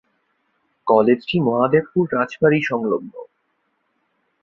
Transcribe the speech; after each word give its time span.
কলেজটি 0.87 1.35
মহাদেবপুর 1.39 2.03
রাজবাড়ি 2.13 2.59
সংলগ্ন। 2.61 3.13